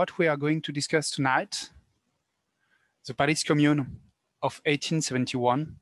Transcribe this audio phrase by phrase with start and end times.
[0.00, 1.68] What we are going to discuss tonight,
[3.06, 3.80] the Paris Commune
[4.42, 5.76] of 1871,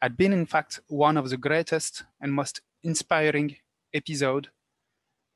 [0.00, 3.56] had been in fact one of the greatest and most inspiring
[3.92, 4.50] episode,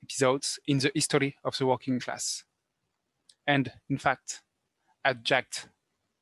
[0.04, 2.44] episodes in the history of the working class.
[3.44, 4.40] And in fact,
[5.04, 5.68] as Jack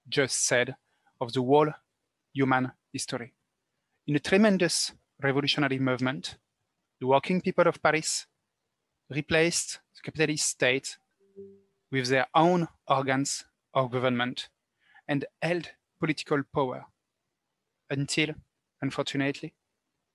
[0.09, 0.77] just said,
[1.21, 1.71] of the whole
[2.33, 3.35] human history.
[4.07, 6.39] In a tremendous revolutionary movement,
[6.99, 8.25] the working people of Paris
[9.11, 10.97] replaced the capitalist state
[11.91, 14.49] with their own organs of government
[15.07, 16.87] and held political power
[17.91, 18.35] until,
[18.81, 19.55] unfortunately,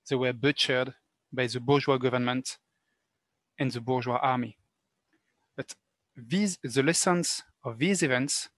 [0.08, 0.94] they were butchered
[1.32, 2.58] by the bourgeois government
[3.58, 4.58] and the bourgeois army.
[5.56, 5.74] But
[6.16, 8.48] these, the lessons of these events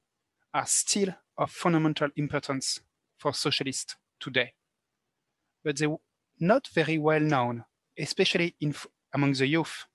[0.54, 2.80] are still of fundamental importance
[3.18, 4.54] for socialists today.
[5.64, 5.96] But they're
[6.38, 7.64] not very well known,
[7.98, 8.74] especially in,
[9.12, 9.86] among the youth.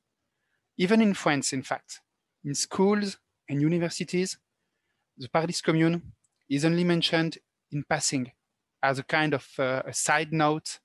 [0.78, 2.02] Even in France, in fact,
[2.48, 3.18] in schools
[3.50, 4.38] and universities,
[5.18, 6.02] the Paris Commune
[6.50, 7.38] is only mentioned
[7.74, 8.32] in passing
[8.82, 10.80] as a kind of uh, a side note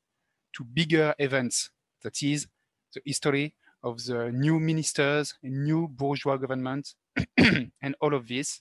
[0.57, 1.71] to bigger events,
[2.03, 2.49] that is,
[2.93, 6.95] the history of the new ministers and new bourgeois government
[7.37, 8.61] and all of this.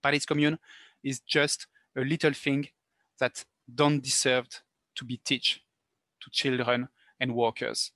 [0.00, 0.58] Paris Commune
[1.02, 2.68] is just a little thing
[3.18, 4.46] that don't deserve
[4.94, 5.58] to be taught
[6.22, 7.90] to children and workers.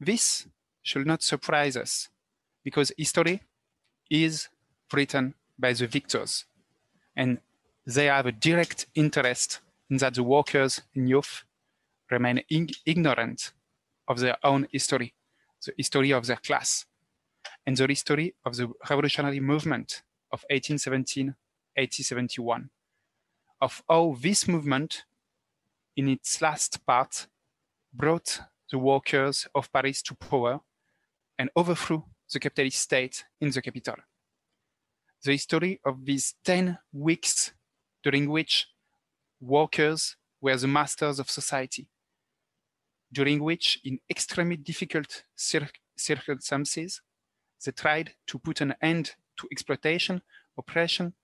[0.00, 0.48] This
[0.82, 2.08] should not surprise us
[2.66, 3.40] because history
[4.10, 4.48] is
[4.92, 6.46] written by the victors
[7.14, 7.38] and
[7.86, 11.44] they have a direct interest in that the workers and youth
[12.10, 12.42] remain
[12.84, 13.52] ignorant
[14.08, 15.14] of their own history,
[15.64, 16.86] the history of their class,
[17.64, 20.02] and the history of the revolutionary movement
[20.32, 21.36] of 1817
[21.76, 22.70] 1871,
[23.60, 25.04] of how this movement,
[25.94, 27.28] in its last part,
[27.94, 28.40] brought
[28.72, 30.60] the workers of Paris to power
[31.38, 32.02] and overthrew
[32.32, 33.96] the capitalist state in the capital.
[35.24, 37.52] The history of these 10 weeks
[38.02, 38.66] during which
[39.40, 41.88] workers were the masters of society,
[43.12, 47.00] during which, in extremely difficult cir circumstances,
[47.64, 50.22] they tried to put an end to exploitation,
[50.58, 51.14] oppression,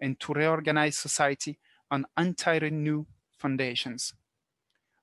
[0.00, 1.58] and to reorganize society
[1.90, 3.06] on entirely new
[3.38, 4.14] foundations.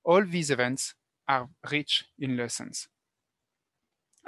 [0.04, 0.96] All these events
[1.28, 2.88] are rich in lessons.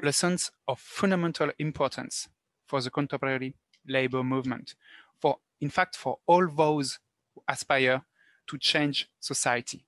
[0.01, 2.29] Lessons of fundamental importance
[2.65, 3.53] for the contemporary
[3.87, 4.75] labor movement,
[5.19, 6.99] for in fact for all those
[7.35, 8.03] who aspire
[8.47, 9.85] to change society.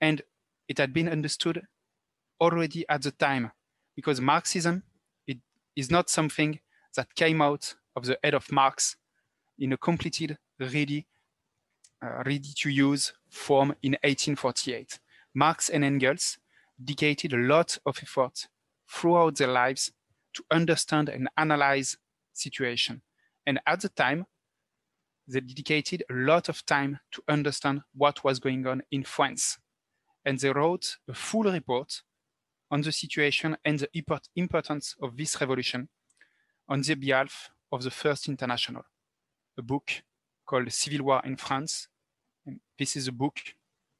[0.00, 0.22] And
[0.68, 1.62] it had been understood
[2.40, 3.52] already at the time
[3.94, 4.82] because Marxism
[5.26, 5.38] it
[5.76, 6.60] is not something
[6.96, 8.96] that came out of the head of Marx
[9.58, 11.06] in a completed, ready,
[12.02, 14.98] uh, ready to use form in 1848.
[15.34, 16.38] Marx and Engels
[16.82, 18.48] dedicated a lot of effort
[18.92, 19.92] throughout their lives
[20.34, 21.96] to understand and analyze
[22.32, 23.02] situation.
[23.46, 24.26] And at the time,
[25.26, 29.58] they dedicated a lot of time to understand what was going on in France.
[30.24, 32.02] And they wrote a full report
[32.70, 33.88] on the situation and the
[34.36, 35.88] importance of this revolution
[36.68, 38.82] on the behalf of the First International,
[39.58, 39.90] a book
[40.46, 41.88] called Civil War in France.
[42.46, 43.38] And this is a book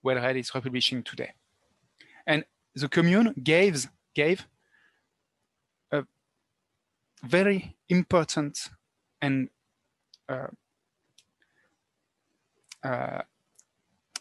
[0.05, 1.33] Wellred is republishing today.
[2.27, 2.45] And
[2.75, 4.47] the Commune gave, gave
[7.23, 8.71] very important
[9.21, 9.49] and
[10.29, 10.49] uh,
[12.85, 13.23] uh,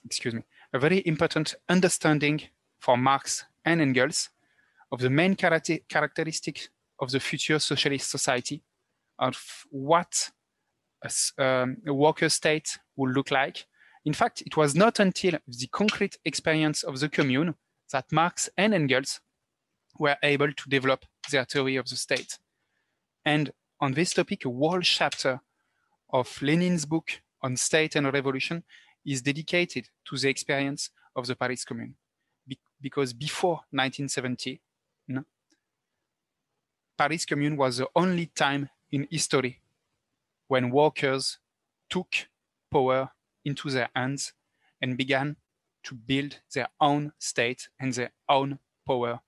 [0.06, 0.44] excuse me,
[0.74, 2.42] a very important understanding
[2.80, 4.30] for Marx and Engels
[4.92, 6.70] of the main characteristic
[7.00, 8.62] of the future socialist society,
[9.20, 10.32] of what
[11.04, 13.66] a, um, a worker state would look like.
[14.06, 17.56] In fact, it was not until the concrete experience of the commune
[17.92, 19.22] that Marx and Engels
[20.00, 22.40] were able to develop their theory of the state.
[23.26, 25.42] And on this topic, a whole chapter
[26.12, 28.64] of Lenin's book on state and revolution
[29.06, 31.96] is dedicated to the experience of the Paris Commune.
[32.48, 34.62] Be because before 1970,
[35.08, 35.24] no,
[36.98, 39.60] Paris Commune was the only time in history
[40.48, 41.38] when workers
[41.90, 42.28] took
[42.72, 43.12] power
[43.46, 44.34] into their hands
[44.82, 45.36] and began
[45.84, 49.22] to build their own state and their own power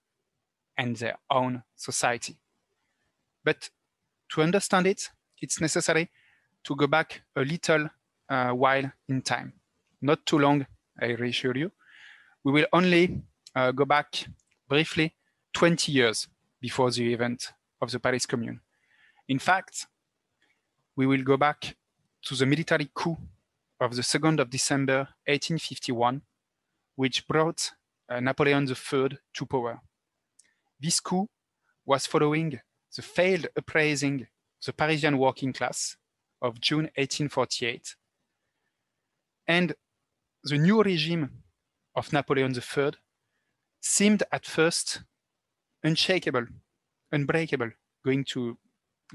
[0.78, 2.38] and their own society.
[3.44, 3.70] But
[4.34, 5.10] to understand it,
[5.42, 6.10] it's necessary
[6.64, 7.88] to go back a little
[8.30, 9.54] uh, while in time.
[10.02, 10.66] Not too long,
[11.00, 11.72] I reassure you.
[12.44, 13.22] We will only
[13.56, 14.26] uh, go back
[14.68, 15.14] briefly
[15.54, 16.28] 20 years
[16.60, 18.60] before the event of the Paris Commune.
[19.28, 19.86] In fact,
[20.96, 21.76] we will go back
[22.24, 23.18] to the military coup
[23.80, 26.22] of the 2nd of December 1851,
[26.96, 27.72] which brought
[28.10, 29.80] uh, Napoleon III to power.
[30.80, 31.28] This coup
[31.86, 32.60] was following
[32.96, 34.28] the failed uprising
[34.66, 35.98] the Parisian working class
[36.42, 37.96] of June 1848.
[39.48, 39.76] And
[40.44, 41.44] the new regime
[41.96, 42.92] of Napoleon III
[43.82, 45.04] seemed at first
[45.84, 46.46] unshakable,
[47.12, 47.72] unbreakable,
[48.06, 48.58] going to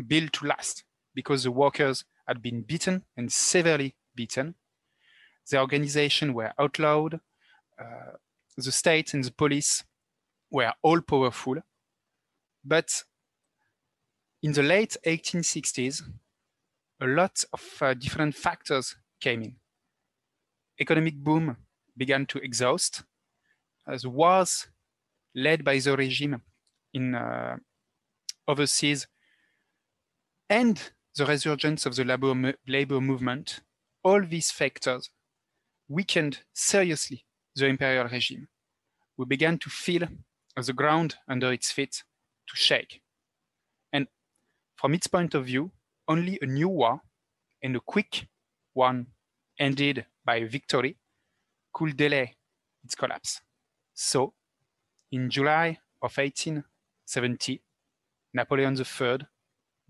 [0.06, 0.84] build to last
[1.14, 4.54] because the workers had been beaten and severely beaten.
[5.50, 7.20] The organization were outlawed.
[7.80, 8.16] Uh,
[8.56, 9.84] the state and the police
[10.50, 11.56] were all powerful.
[12.64, 13.04] But
[14.43, 16.02] in the late 1860s,
[17.00, 19.56] a lot of uh, different factors came in.
[20.81, 21.56] Economic boom
[21.96, 23.02] began to exhaust.
[23.87, 24.69] As wars
[25.35, 26.43] led by the regime
[26.93, 27.56] in uh,
[28.46, 29.06] overseas
[30.49, 33.61] and the resurgence of the labor, labor movement,
[34.05, 35.11] all these factors
[35.88, 37.25] weakened seriously
[37.56, 38.49] the imperial regime.
[39.17, 40.06] We began to feel
[40.56, 42.05] the ground under its feet
[42.49, 43.00] to shake.
[44.78, 45.72] From its point of view,
[46.06, 47.02] only a new war
[47.60, 48.28] and a quick
[48.75, 49.08] one
[49.58, 50.96] ended by victory
[51.72, 52.36] could delay
[52.84, 53.40] its collapse.
[53.92, 54.34] So,
[55.10, 57.60] in July of 1870,
[58.32, 59.26] Napoleon III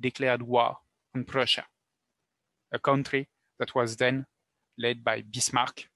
[0.00, 0.78] declared war
[1.14, 1.66] on Prussia,
[2.72, 4.24] a country that was then
[4.78, 5.90] led by Bismarck.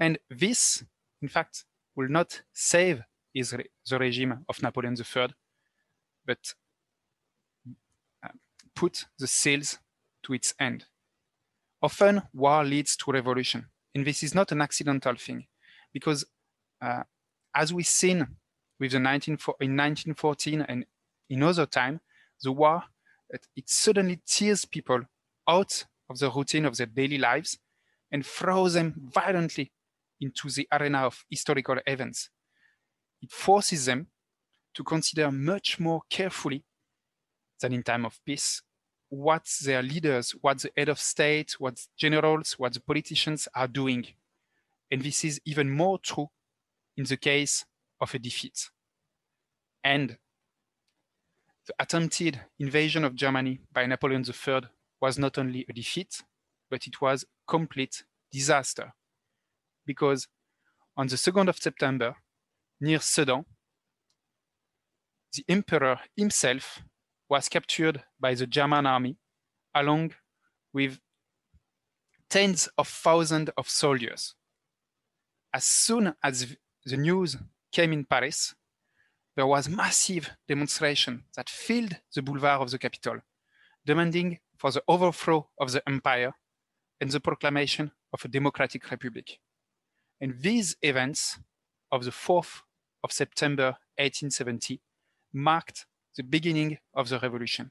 [0.00, 0.82] And this,
[1.22, 3.02] in fact, will not save
[3.32, 5.28] the regime of Napoleon III,
[6.26, 6.54] but
[8.74, 9.78] put the seals
[10.24, 10.86] to its end.
[11.82, 15.46] Often, war leads to revolution, and this is not an accidental thing,
[15.92, 16.24] because
[16.80, 17.02] uh,
[17.54, 18.26] as we've seen
[18.80, 20.86] with the 19, in 1914 and
[21.30, 22.00] in other time,
[22.42, 22.84] the war
[23.30, 25.02] it, it suddenly tears people
[25.48, 27.58] out of the routine of their daily lives
[28.12, 29.72] and throws them violently
[30.20, 32.30] into the arena of historical events.
[33.22, 34.08] It forces them
[34.74, 36.64] to consider much more carefully
[37.64, 38.60] than in time of peace
[39.08, 44.06] what their leaders, what the head of state, what generals, what the politicians are doing.
[44.90, 46.28] And this is even more true
[46.96, 47.64] in the case
[48.00, 48.70] of a defeat.
[49.82, 50.18] And
[51.66, 54.62] the attempted invasion of Germany by Napoleon III
[55.00, 56.22] was not only a defeat,
[56.70, 58.92] but it was complete disaster.
[59.86, 60.26] Because
[60.96, 62.16] on the 2nd of September,
[62.80, 63.44] near Sedan,
[65.32, 66.82] the emperor himself
[67.34, 69.16] was captured by the German army
[69.74, 70.12] along
[70.72, 71.00] with
[72.30, 74.36] tens of thousands of soldiers.
[75.52, 77.36] As soon as the news
[77.72, 78.54] came in Paris,
[79.34, 83.16] there was massive demonstration that filled the boulevard of the capital,
[83.84, 86.34] demanding for the overthrow of the empire
[87.00, 89.40] and the proclamation of a democratic republic.
[90.20, 91.40] And these events
[91.90, 92.62] of the 4th
[93.02, 94.80] of September 1870
[95.32, 97.70] marked the beginning of the revolution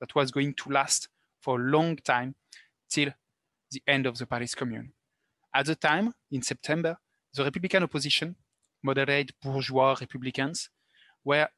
[0.00, 1.08] that was going to last
[1.40, 2.34] for a long time
[2.90, 3.10] till
[3.70, 4.92] the end of the Paris Commune.
[5.54, 6.98] At the time, in September,
[7.34, 8.36] the Republican opposition,
[8.82, 10.70] moderate bourgeois Republicans,
[11.24, 11.48] were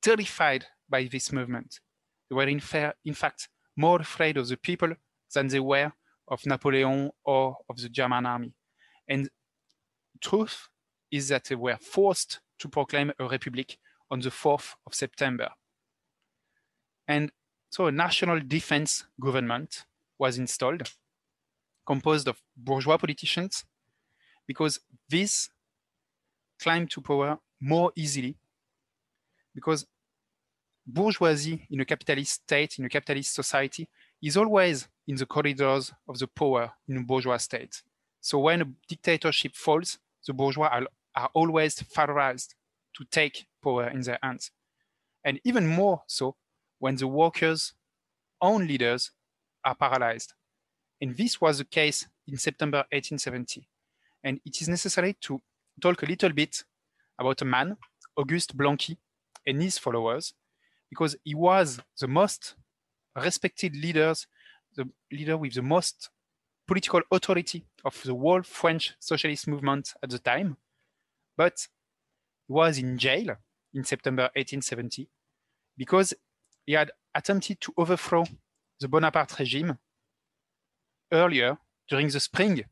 [0.00, 1.80] terrified by this movement.
[2.28, 2.62] They were in,
[3.04, 4.92] in fact more afraid of the people
[5.34, 5.92] than they were
[6.28, 8.52] of Napoleon or of the German army.
[9.08, 9.28] And
[10.20, 10.68] truth
[11.10, 13.78] is that they were forced to proclaim a republic
[14.10, 15.50] on the 4th of September.
[17.06, 17.30] And
[17.70, 19.84] so a national defense government
[20.18, 20.82] was installed,
[21.86, 23.64] composed of bourgeois politicians,
[24.46, 25.50] because this
[26.60, 28.36] climbed to power more easily
[29.58, 29.86] because
[30.86, 33.88] bourgeoisie in a capitalist state, in a capitalist society,
[34.22, 37.82] is always in the corridors of the power in a bourgeois state.
[38.20, 40.86] So when a dictatorship falls, the bourgeois are,
[41.16, 42.54] are always terrorized
[42.96, 44.50] to take power in their hands.
[45.24, 46.36] And even more so
[46.78, 47.74] when the workers'
[48.40, 49.10] own leaders
[49.64, 50.34] are paralyzed.
[51.00, 53.68] And this was the case in September 1870.
[54.24, 55.40] And it is necessary to
[55.80, 56.64] talk a little bit
[57.18, 57.76] about a man,
[58.16, 58.96] Auguste Blanqui,
[59.46, 60.34] and his followers,
[60.90, 62.54] because he was the most
[63.16, 64.14] respected leader,
[64.76, 66.10] the leader with the most
[66.66, 70.56] political authority of the whole French socialist movement at the time.
[71.36, 71.66] But
[72.46, 73.36] he was in jail
[73.78, 75.08] in September 1870
[75.76, 76.12] because
[76.66, 78.24] he had attempted to overthrow
[78.80, 79.78] the Bonaparte regime
[81.12, 81.56] earlier
[81.88, 82.64] during the spring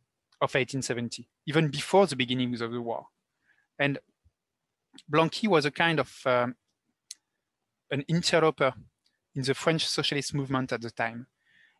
[0.42, 3.06] of 1870, even before the beginnings of the war.
[3.78, 3.98] And
[5.10, 6.56] Blanqui was a kind of um,
[7.90, 8.74] an interloper
[9.34, 11.28] in the French socialist movement at the time.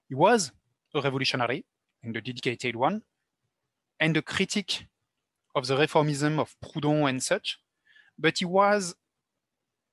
[0.09, 0.52] He was
[0.95, 1.66] a revolutionary
[2.02, 3.02] and a dedicated one,
[3.99, 4.87] and a critic
[5.54, 7.59] of the reformism of Proudhon and such,
[8.18, 8.95] but he was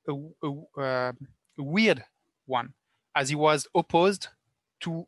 [0.07, 1.11] a, a, uh,
[1.57, 2.03] a weird
[2.45, 2.73] one,
[3.15, 4.27] as he was opposed
[4.81, 5.07] to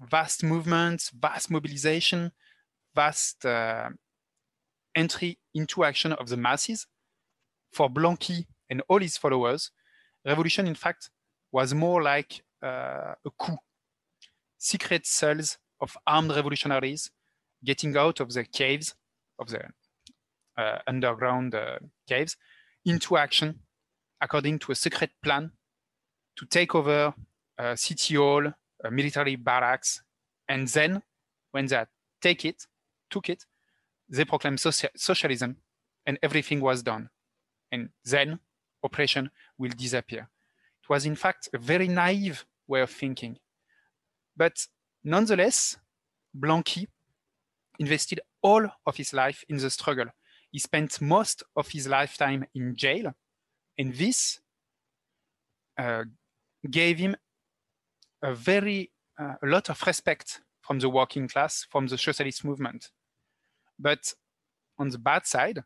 [0.00, 2.32] vast movements, vast mobilization,
[2.94, 3.90] vast uh,
[4.94, 6.86] entry into action of the masses.
[7.72, 9.70] For Blanqui and all his followers,
[10.24, 11.10] revolution, in fact,
[11.52, 13.58] was more like uh, a coup.
[14.58, 17.10] Secret cells of armed revolutionaries
[17.64, 18.94] getting out of the caves,
[19.38, 19.62] of the
[20.56, 21.78] uh, underground uh,
[22.08, 22.36] caves,
[22.84, 23.60] into action
[24.20, 25.50] according to a secret plan
[26.36, 27.14] to take over
[27.58, 30.02] uh, city hall, uh, military barracks,
[30.48, 31.02] and then
[31.52, 31.84] when they
[32.20, 32.66] take it,
[33.10, 33.44] took it,
[34.08, 35.56] they proclaimed socia socialism,
[36.06, 37.10] and everything was done.
[37.72, 38.40] And then
[38.82, 40.28] oppression will disappear.
[40.82, 43.38] It was in fact a very naive way of thinking.
[44.36, 44.66] But
[45.04, 45.76] nonetheless,
[46.36, 46.86] Blanqui
[47.78, 50.06] invested all of his life in the struggle.
[50.50, 53.14] He spent most of his lifetime in jail,
[53.80, 54.40] and this
[55.78, 56.04] uh,
[56.70, 57.16] gave him
[58.22, 62.90] a very uh, a lot of respect from the working class, from the socialist movement.
[63.78, 64.12] But
[64.78, 65.60] on the bad side,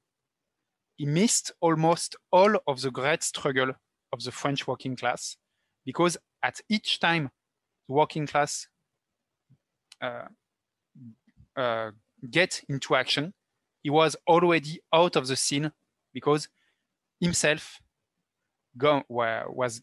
[0.96, 3.72] he missed almost all of the great struggle
[4.12, 5.36] of the French working class
[5.84, 7.30] because at each time
[7.88, 8.68] the working class
[10.00, 10.28] uh,
[11.56, 11.90] uh,
[12.30, 13.34] get into action,
[13.82, 15.72] he was already out of the scene
[16.12, 16.48] because
[17.20, 17.80] himself
[19.08, 19.82] were, was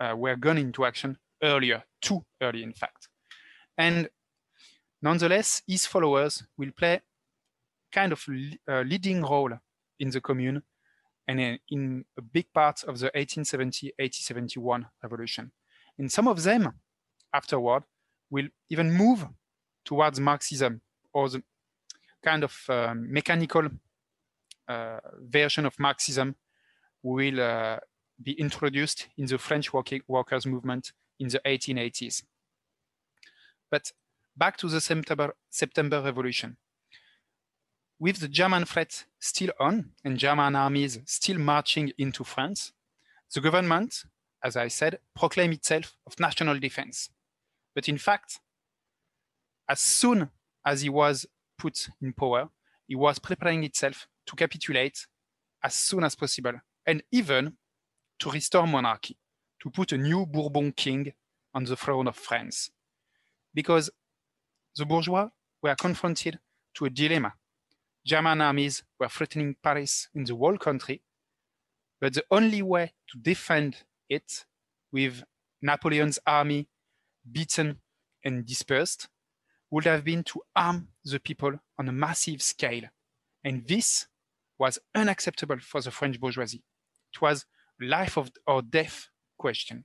[0.00, 3.08] uh, were gone into action earlier, too early, in fact.
[3.76, 4.08] And
[5.02, 7.00] nonetheless, his followers will play
[7.92, 8.24] kind of
[8.68, 9.52] a leading role
[10.00, 10.62] in the commune
[11.28, 15.52] and in a big part of the 1870-1871 revolution.
[15.98, 16.72] And some of them
[17.32, 17.84] afterward
[18.30, 19.26] will even move
[19.84, 20.80] towards Marxism
[21.12, 21.42] or the
[22.22, 23.68] kind of um, mechanical
[24.68, 26.34] uh, version of Marxism
[27.04, 27.78] will uh,
[28.20, 32.24] be introduced in the French working, workers' movement in the 1880s.
[33.70, 33.92] But
[34.36, 36.56] back to the September, September Revolution.
[38.00, 42.72] With the German threat still on and German armies still marching into France,
[43.32, 44.04] the government,
[44.42, 47.10] as I said, proclaimed itself of national defense.
[47.74, 48.40] But in fact,
[49.68, 50.30] as soon
[50.64, 51.26] as he was
[51.58, 52.48] put in power,
[52.86, 55.06] he was preparing itself to capitulate
[55.62, 57.56] as soon as possible and even
[58.20, 59.16] to restore monarchy,
[59.62, 61.12] to put a new Bourbon king
[61.54, 62.70] on the throne of France.
[63.52, 63.90] Because
[64.76, 65.28] the bourgeois
[65.62, 66.38] were confronted
[66.74, 67.34] to a dilemma.
[68.04, 71.02] German armies were threatening Paris in the whole country,
[72.00, 74.44] but the only way to defend it
[74.92, 75.24] with
[75.62, 76.68] Napoleon's army
[77.30, 77.80] beaten
[78.22, 79.08] and dispersed
[79.70, 82.84] would have been to arm the people on a massive scale.
[83.42, 84.06] And this
[84.58, 86.62] was unacceptable for the French bourgeoisie.
[87.14, 87.46] It was
[87.80, 89.84] life of or death question.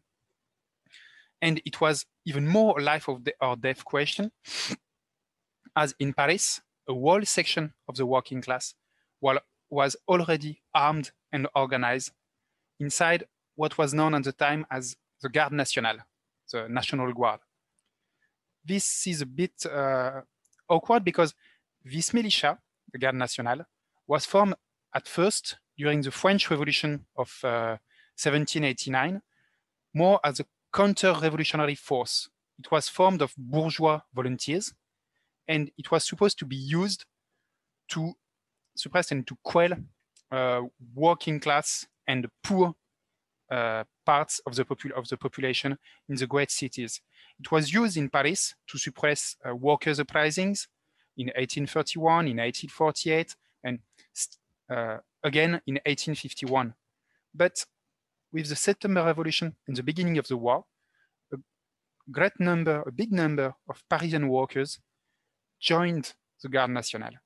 [1.42, 4.32] And it was even more life of the, or death question,
[5.76, 8.74] as in Paris, a whole section of the working class
[9.70, 12.12] was already armed and organized
[12.80, 16.00] inside what was known at the time as the Garde Nationale,
[16.52, 17.40] the National Guard
[18.70, 20.22] this is a bit uh,
[20.68, 21.34] awkward because
[21.84, 22.58] this militia,
[22.92, 23.66] the Garde Nationale,
[24.08, 24.56] was formed
[24.94, 27.78] at first during the French Revolution of uh,
[28.22, 29.22] 1789,
[29.94, 32.30] more as a counter-revolutionary force.
[32.60, 34.74] It was formed of bourgeois volunteers,
[35.48, 37.06] and it was supposed to be used
[37.92, 38.14] to
[38.76, 39.72] suppress and to quell
[40.32, 40.62] uh,
[40.94, 42.76] working class and poor
[43.50, 44.66] uh, parts of the,
[44.98, 45.78] of the population
[46.10, 47.02] in the great cities.
[47.40, 50.68] It was used in Paris to suppress uh, workers' uprisings
[51.16, 53.80] in 1831, in 1848, and
[54.70, 56.74] uh, again in 1851.
[57.34, 57.66] But
[58.32, 60.66] with the September Revolution and the beginning of the war,
[61.34, 61.38] a
[62.12, 64.80] great number, a big number of Parisian workers
[65.60, 67.20] joined the Garde Nationale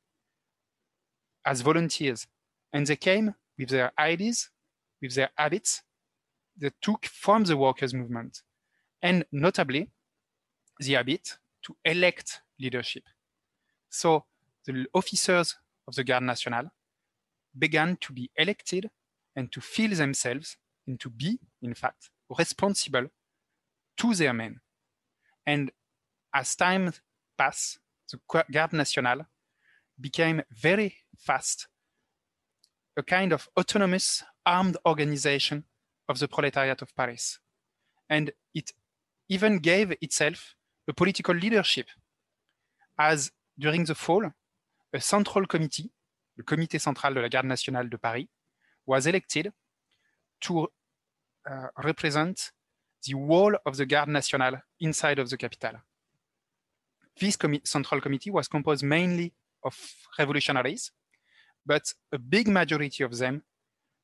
[1.46, 2.28] as volunteers.
[2.72, 4.50] And they came with their ideas,
[5.02, 5.84] with their habits,
[6.58, 8.42] that took from the workers' movement.
[9.02, 9.90] And notably,
[10.80, 13.04] the habit to elect leadership.
[13.90, 14.26] So
[14.66, 15.58] the officers
[15.88, 16.72] of the Garde Nationale
[17.58, 18.90] began to be elected
[19.36, 20.58] and to feel themselves
[20.88, 23.08] and to be, in fact, responsible
[23.98, 24.60] to their men.
[25.46, 25.72] And
[26.34, 26.94] as time
[27.38, 27.80] passed,
[28.12, 28.20] the
[28.52, 29.28] Garde Nationale
[30.00, 31.68] became very fast
[32.96, 35.64] a kind of autonomous armed organization
[36.08, 37.40] of the proletariat of Paris.
[38.10, 38.72] And it
[39.30, 40.56] even gave itself
[40.88, 41.88] a political leadership,
[43.00, 44.32] as during the fall,
[44.94, 45.92] a central committee,
[46.36, 48.30] le Comité central de la Garde nationale de Paris,
[48.86, 49.52] was elected
[50.42, 50.68] to
[51.50, 52.52] uh, represent
[53.06, 55.80] the whole of the Garde nationale inside of the capital.
[57.20, 59.78] This central committee was composed mainly of
[60.18, 60.92] revolutionaries,
[61.66, 63.44] but a big majority of them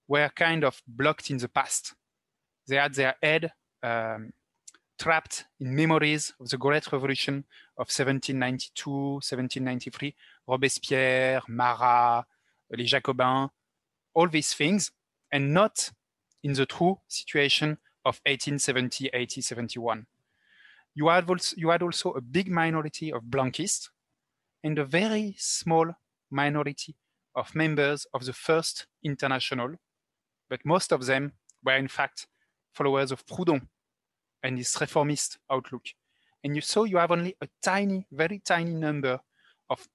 [0.07, 1.95] were kind of blocked in the past.
[2.67, 4.31] They had their head um,
[4.99, 7.45] trapped in memories of the Great Revolution
[7.77, 10.13] of 1792, 1793,
[10.45, 12.25] Robespierre, Marat,
[12.69, 13.49] les Jacobins,
[14.13, 14.91] all these things,
[15.31, 15.89] and not
[16.43, 20.05] in the true situation of 1870, 1871.
[20.95, 23.89] You had, also, you had also a big minority of Blanquists
[24.63, 25.93] and a very small
[26.29, 26.95] minority
[27.35, 29.75] of members of the First International,
[30.49, 32.27] but most of them were in fact
[32.73, 33.67] followers of Proudhon
[34.43, 35.85] and his reformist outlook.
[36.43, 39.19] And you saw you have only a tiny, very tiny number
[39.69, 39.87] of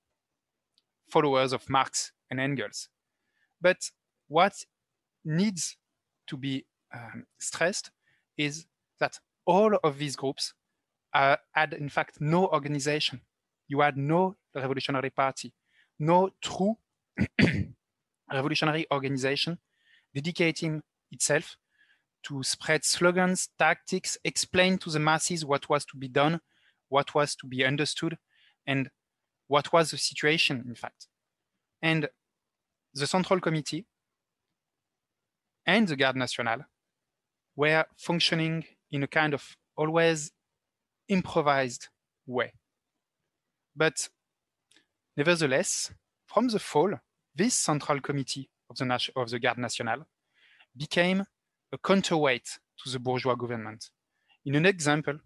[1.08, 2.88] followers of Marx and Engels.
[3.60, 3.90] But
[4.28, 4.64] what
[5.24, 5.76] needs
[6.26, 7.90] to be um, stressed
[8.36, 8.66] is
[9.00, 10.54] that all of these groups
[11.14, 13.20] uh, had, in fact, no organization.
[13.68, 15.52] You had no revolutionary party,
[15.98, 16.76] no true
[18.32, 19.58] revolutionary organization
[20.14, 21.56] dedicating itself
[22.24, 26.40] to spread slogans, tactics, explain to the masses what was to be done,
[26.88, 28.16] what was to be understood,
[28.66, 28.88] and
[29.48, 31.06] what was the situation, in fact.
[31.82, 32.08] And
[32.94, 33.86] the Central Committee
[35.66, 36.64] and the Garde Nationale
[37.56, 40.30] were functioning in a kind of always
[41.08, 41.88] improvised
[42.26, 42.52] way.
[43.76, 44.08] But
[45.16, 45.92] nevertheless,
[46.26, 46.94] from the fall,
[47.34, 50.06] this Central Committee of the, of the Garde Nationale
[50.76, 51.24] became
[51.74, 53.90] a counterweight to the bourgeois government
[54.46, 55.18] in an example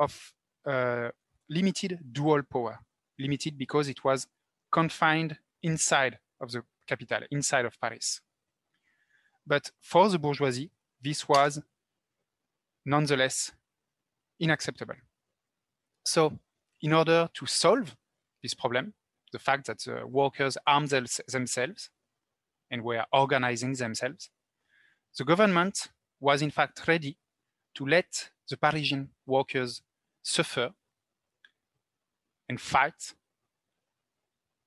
[0.00, 0.34] of
[0.66, 1.08] uh,
[1.48, 2.80] limited dual power,
[3.18, 4.26] limited because it was
[4.70, 8.20] confined inside of the capital, inside of Paris.
[9.46, 11.60] But for the bourgeoisie, this was
[12.84, 13.52] nonetheless
[14.42, 14.96] unacceptable.
[16.04, 16.32] So
[16.80, 17.94] in order to solve
[18.42, 18.94] this problem,
[19.32, 21.90] the fact that the workers armed themselves
[22.70, 24.30] and were organizing themselves,
[25.18, 25.88] the government
[26.20, 27.16] was in fact ready
[27.74, 29.82] to let the Parisian workers
[30.22, 30.70] suffer
[32.48, 33.14] and fight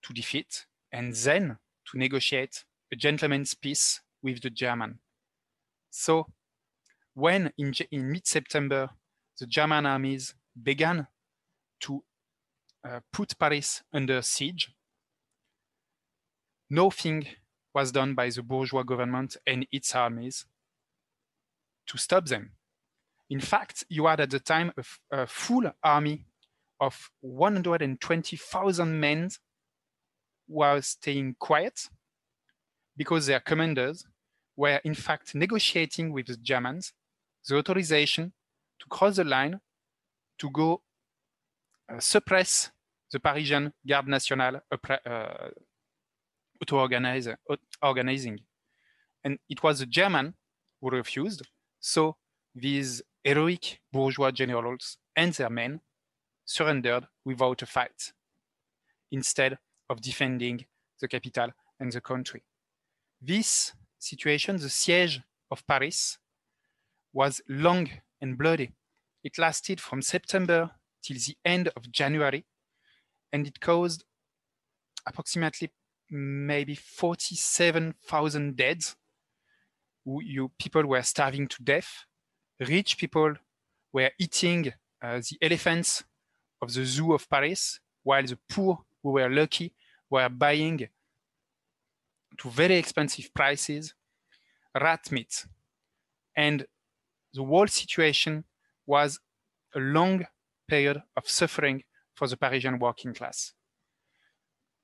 [0.03, 4.99] to defeat and then to negotiate a gentleman's peace with the German.
[5.89, 6.27] So
[7.13, 8.89] when in, in mid-September
[9.39, 11.08] the German armies began
[11.81, 12.03] to
[12.88, 14.71] uh, put Paris under siege,
[16.69, 17.25] nothing
[17.75, 20.45] was done by the bourgeois government and its armies
[21.85, 22.53] to stop them.
[23.29, 24.71] In fact, you had at the time
[25.11, 26.25] a, full army
[26.79, 29.29] of 120,000 men
[30.47, 31.89] were staying quiet
[32.95, 34.05] because their commanders
[34.55, 36.93] were in fact negotiating with the Germans
[37.47, 38.31] the authorization
[38.79, 39.59] to cross the line
[40.38, 40.81] to go
[41.91, 42.71] uh, suppress
[43.11, 45.49] the Parisian Garde Nationale uh,
[46.71, 48.34] auto-organizing.
[48.34, 48.38] Uh,
[49.23, 50.34] and it was the German
[50.82, 51.41] who refused.
[51.80, 52.17] So
[52.54, 55.82] these heroic bourgeois generals and their men
[56.45, 58.13] surrendered without a fight,
[59.12, 59.58] instead
[59.89, 60.65] of defending
[61.01, 61.49] the capital
[61.80, 62.43] and the country.
[63.21, 66.19] This situation, the siege of Paris,
[67.13, 67.89] was long
[68.21, 68.71] and bloody.
[69.23, 72.45] It lasted from September till the end of January,
[73.34, 74.04] and it caused
[75.08, 75.71] approximately
[76.10, 78.96] maybe 47,000 deaths.
[80.06, 82.06] You people were starving to death.
[82.60, 83.34] Rich people
[83.91, 86.04] were eating uh, the elephants
[86.62, 89.74] of the zoo of Paris, while the poor who were lucky
[90.10, 90.88] were buying
[92.38, 93.94] to very expensive prices
[94.80, 95.46] rat meat.
[96.36, 96.65] And
[97.34, 98.44] the whole situation
[98.86, 99.20] was
[99.74, 100.26] a long
[100.68, 103.54] period of suffering for the Parisian working class,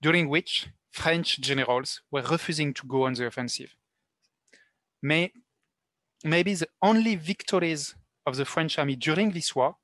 [0.02, 3.76] during which French generals were refusing to go on the offensive.
[5.02, 5.32] May,
[6.24, 9.78] maybe the only victories of the French army during this war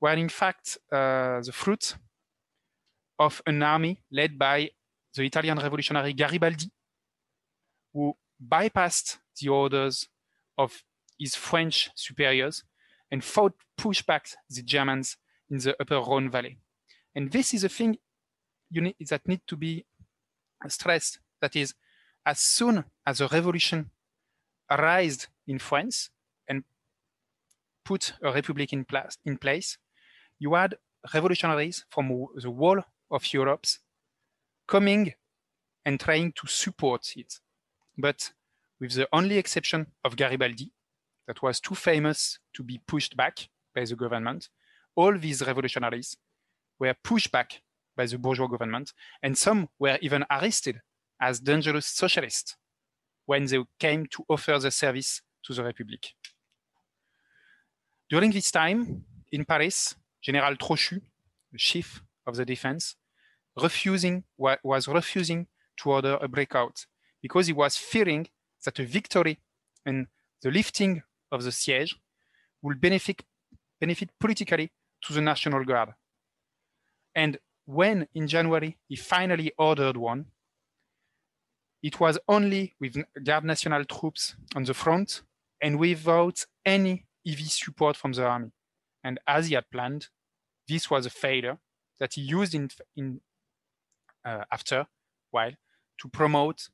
[0.00, 1.96] were in fact uh, the fruit
[3.18, 4.70] of an army led by
[5.14, 6.70] the Italian revolutionary Garibaldi,
[7.92, 10.08] who bypassed the orders
[10.56, 10.82] of
[11.18, 12.64] his French superiors
[13.10, 15.16] and fought push back the Germans
[15.50, 16.58] in the upper Rhone valley.
[17.14, 17.98] And this is a thing
[18.70, 19.84] that need to be
[20.68, 21.20] stressed.
[21.40, 21.74] That is,
[22.26, 23.90] as soon as a revolution
[24.70, 26.10] arose in France
[26.48, 26.64] and
[27.84, 29.78] put a republic in place, in place,
[30.38, 30.76] you had
[31.14, 33.66] revolutionaries from the whole of Europe
[34.66, 35.14] coming
[35.84, 37.40] and trying to support it.
[37.96, 38.32] But
[38.78, 40.72] with the only exception of Garibaldi,
[41.26, 44.48] that was too famous to be pushed back by the government,
[44.94, 46.16] all these revolutionaries
[46.78, 47.62] were pushed back
[47.96, 50.80] by the bourgeois government, and some were even arrested
[51.20, 52.56] as dangerous socialists
[53.26, 56.14] when they came to offer their service to the Republic.
[58.08, 61.00] During this time, in Paris, General Trochu,
[61.52, 62.96] the chief of the defense,
[63.56, 66.86] refusing was refusing to order a breakout
[67.22, 68.26] because he was fearing
[68.64, 69.38] that a victory
[69.86, 70.06] and
[70.42, 71.96] the lifting of the siege
[72.62, 73.22] will benefit
[73.80, 74.70] benefit politically
[75.02, 75.90] to the National Guard.
[77.14, 77.38] And
[77.70, 80.26] when in January he finally ordered one,
[81.82, 85.22] it was only with Garde National troops on the front
[85.62, 88.50] and without any EV support from the army.
[89.04, 90.08] And as he had planned,
[90.68, 91.58] this was a failure
[92.00, 93.20] that he used in, in
[94.24, 94.86] uh, after
[95.30, 95.52] while
[96.00, 96.68] to promote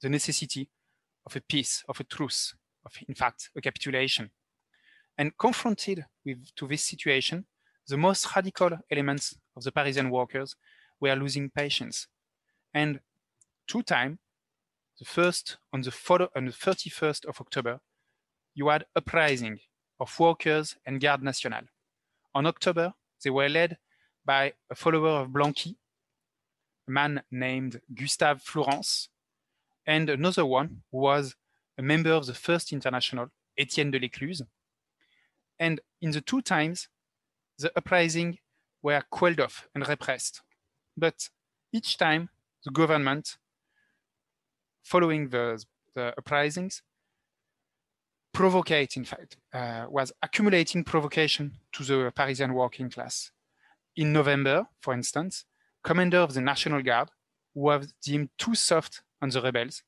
[0.00, 0.68] the necessity
[1.24, 4.30] of a peace, of a truce, of in fact a capitulation.
[5.16, 7.46] And confronted with to this situation,
[7.86, 10.56] the most radical elements of the Parisian workers
[11.00, 12.06] were losing patience.
[12.72, 13.00] And
[13.66, 14.18] two times,
[14.98, 17.80] the first on the, on the 31st of October,
[18.54, 19.60] you had uprising
[19.98, 21.68] of workers and Garde Nationale.
[22.34, 23.78] On October, they were led
[24.24, 25.76] by a follower of Blanqui,
[26.86, 29.08] a man named Gustave Flourens,
[29.86, 31.34] and another one who was
[31.78, 34.42] a member of the First International, Etienne de l'Écluse.
[35.58, 36.88] And in the two times,
[37.58, 38.38] the uprising
[38.82, 40.42] were quelled off and repressed.
[40.96, 41.28] But
[41.72, 42.28] each time,
[42.64, 43.38] the government,
[44.82, 45.64] following the,
[45.94, 46.82] the uprisings,
[48.32, 53.30] provocate, in fact, uh, was accumulating provocation to the Parisian working class.
[53.96, 55.44] In November, for instance,
[55.84, 57.10] commander of the National Guard,
[57.54, 59.82] who was deemed too soft on the rebels,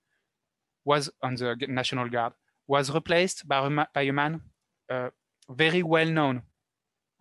[0.84, 2.34] was on the National Guard,
[2.66, 4.42] was replaced by a, by a man
[4.90, 5.10] uh,
[5.48, 6.42] very well known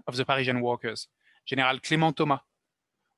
[0.07, 1.07] of the Parisian workers,
[1.45, 2.39] General Clément Thomas,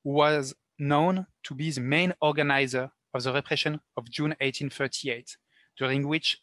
[0.04, 5.38] who was known to be the main organizer of the repression of June 1838,
[5.78, 6.42] during which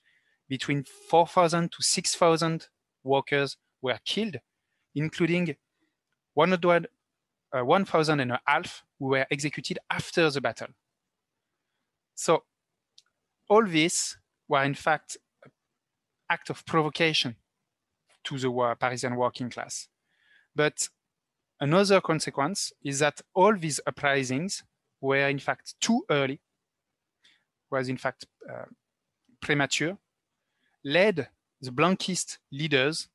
[0.49, 2.69] between 4,000 to 6,000
[3.05, 4.37] workers were killed,
[4.95, 5.57] including
[6.35, 6.89] 100,
[7.53, 10.69] uh, 1,000 and a half who were executed after the battle.
[12.15, 12.45] So
[13.49, 14.17] all this
[14.49, 15.51] were in fact an
[16.31, 17.37] act of provocation
[18.25, 19.89] to the Parisian working class.
[20.55, 20.89] But
[21.63, 24.65] another consequence is that all these uprisings
[25.01, 26.41] were in fact too early,
[27.71, 28.65] was in fact uh,
[29.41, 29.97] premature,
[30.85, 31.29] led
[31.61, 33.09] the Blanquist leaders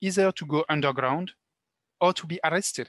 [0.00, 1.32] either to go underground
[2.00, 2.88] or to be arrested.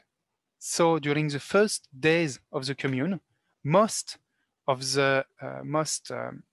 [0.60, 3.20] So during the first days of the commune,
[3.64, 4.20] most
[4.68, 6.44] of the uh, most um,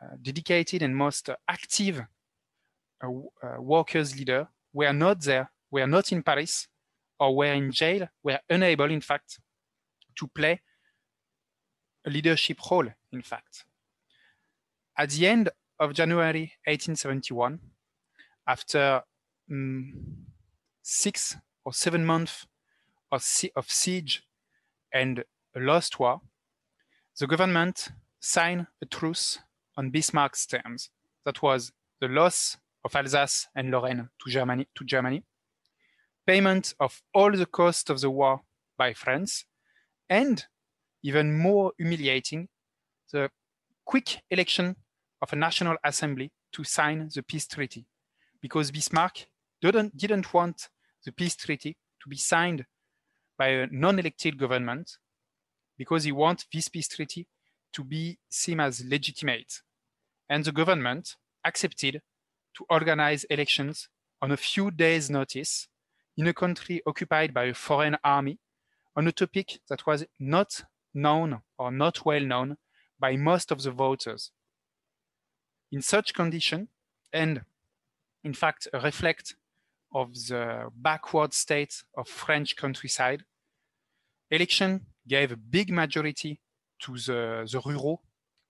[0.00, 2.06] uh, dedicated and most active
[3.02, 6.68] uh, uh, workers leader were not there, were not in Paris,
[7.18, 9.40] or were in jail, were unable, in fact,
[10.16, 10.60] to play
[12.06, 13.64] a leadership role, in fact.
[14.96, 15.48] At the end
[15.80, 17.58] of January 1871,
[18.46, 19.02] after
[19.50, 20.26] um,
[20.80, 22.46] six or seven months
[23.10, 24.22] of, of siege
[24.92, 25.24] and
[25.56, 26.20] a lost war,
[27.18, 27.88] the government
[28.20, 29.40] signed a truce
[29.76, 30.90] on Bismarck's terms.
[31.24, 35.24] That was the loss of Alsace and Lorraine to Germany, to Germany,
[36.26, 38.40] payment of all the cost of the war
[38.76, 39.44] by France,
[40.08, 40.46] and
[41.02, 42.48] even more humiliating,
[43.12, 43.30] the
[43.84, 44.76] quick election
[45.20, 47.86] of a national assembly to sign the peace treaty,
[48.40, 49.26] because Bismarck
[49.60, 50.68] didn't, didn't want
[51.04, 52.64] the peace treaty to be signed
[53.38, 54.98] by a non-elected government,
[55.76, 57.26] because he wants this peace treaty
[57.72, 59.60] to be seen as legitimate.
[60.28, 62.00] And the government accepted
[62.56, 63.88] to organize elections
[64.22, 65.68] on a few days' notice
[66.16, 68.38] in a country occupied by a foreign army
[68.96, 72.56] on a topic that was not known or not well known
[72.98, 74.30] by most of the voters.
[75.72, 76.68] In such condition,
[77.12, 77.44] and
[78.22, 79.34] in fact a reflect
[79.92, 83.24] of the backward state of French countryside,
[84.30, 86.40] election gave a big majority
[86.80, 88.02] to the, the rural,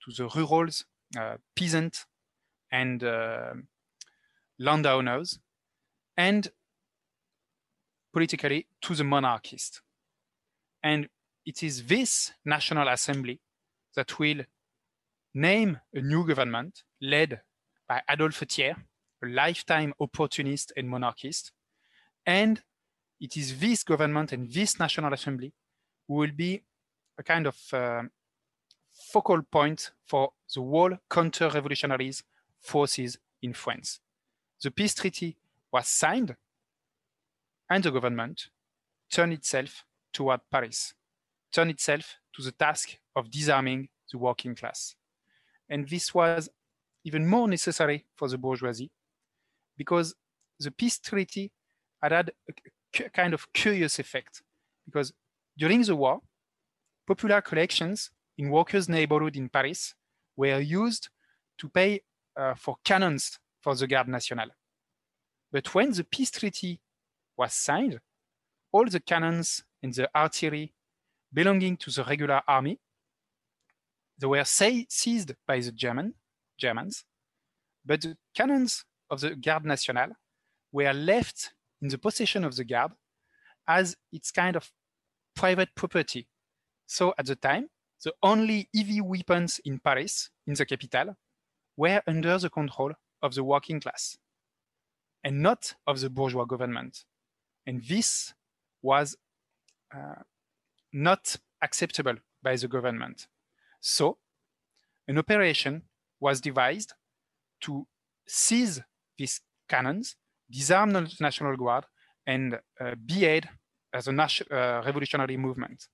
[0.05, 0.85] to the rurals,
[1.19, 2.05] uh, peasant,
[2.71, 3.55] and uh,
[4.59, 5.39] landowners,
[6.17, 6.51] and
[8.15, 9.83] politically to the monarchist.
[10.83, 11.09] And
[11.45, 13.41] it is this National Assembly
[13.97, 14.43] that will
[15.35, 17.41] name a new government led
[17.89, 18.77] by Adolphe Thiers,
[19.23, 21.53] a lifetime opportunist and monarchist.
[22.25, 22.63] And
[23.21, 25.53] it is this government and this National Assembly
[26.07, 26.63] who will be
[27.19, 28.03] a kind of uh,
[29.13, 32.23] focal point for the whole counter-revolutionaries
[32.61, 34.01] forces in France.
[34.63, 35.37] The peace treaty
[35.73, 36.37] was signed
[37.75, 38.51] and the government
[39.11, 40.95] turned itself toward Paris,
[41.53, 44.95] turned itself to the task of disarming the working class.
[45.69, 46.49] And this was
[47.05, 48.93] even more necessary for the bourgeoisie
[49.77, 50.15] because
[50.61, 51.51] the peace treaty
[52.01, 54.43] had had a kind of curious effect
[54.85, 55.13] because
[55.59, 56.21] during the war,
[57.09, 59.95] popular collections in workers' neighborhood in Paris
[60.37, 61.09] were used
[61.59, 62.03] to pay
[62.37, 64.55] uh, for cannons for the Garde Nationale.
[65.51, 66.81] But when the peace treaty
[67.37, 68.01] was signed,
[68.73, 70.73] all the cannons and the artillery
[71.33, 72.79] belonging to the regular army
[74.19, 76.15] they were seized by the German,
[76.59, 77.05] Germans,
[77.85, 80.13] but the cannons of the Garde Nationale
[80.73, 82.93] were left in the possession of the Guard
[83.67, 84.71] as its kind of
[85.35, 86.29] private property.
[86.87, 87.69] So at the time,
[88.03, 91.17] the only heavy weapons in Paris, in the capital,
[91.77, 92.93] were under the control
[93.23, 94.17] of the working class
[95.25, 97.05] and not of the bourgeois government.
[97.67, 98.35] And this
[98.83, 99.17] was
[99.95, 100.23] uh,
[100.93, 103.27] not acceptable by the government.
[103.81, 104.19] So
[105.09, 105.83] an operation
[106.21, 106.95] was devised
[107.63, 107.87] to
[108.27, 108.81] seize
[109.19, 110.17] these cannons,
[110.51, 111.85] disarm the National Guard,
[112.27, 113.49] and uh, behead
[113.93, 115.89] as a uh, revolutionary movement.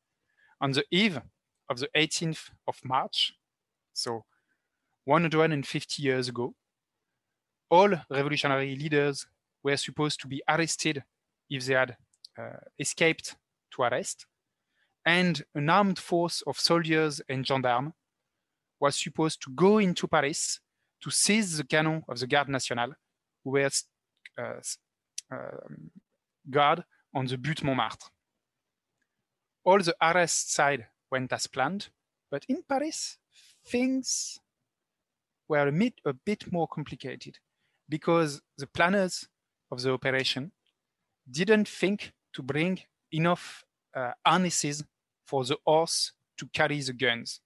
[0.60, 1.20] On the eve
[1.68, 3.34] of the 18th of March,
[3.92, 4.24] so
[5.04, 6.54] 150 years ago,
[7.70, 9.26] all revolutionary leaders
[9.62, 11.02] were supposed to be arrested
[11.50, 11.96] if they had
[12.38, 13.36] uh, escaped
[13.72, 14.26] to arrest,
[15.04, 17.92] and an armed force of soldiers and gendarmes
[18.78, 20.60] was supposed to go into Paris
[21.02, 22.94] to seize the cannon of the Garde Nationale,
[23.44, 23.70] who were
[24.38, 24.60] uh,
[25.32, 25.36] uh,
[26.48, 26.84] guard
[27.14, 28.08] on the Butte Montmartre.
[29.64, 31.88] All the arrest side went as planned,
[32.30, 33.18] but in Paris,
[33.66, 34.38] things
[35.48, 37.38] were a bit, a bit more complicated
[37.88, 39.28] because the planners
[39.70, 40.52] of the operation
[41.28, 42.80] didn't think to bring
[43.12, 44.84] enough uh, harnesses
[45.24, 47.40] for the horse to carry the guns,